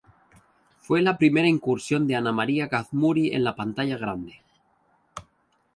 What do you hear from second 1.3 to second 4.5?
incursión de Ana María Gazmuri en la pantalla grande.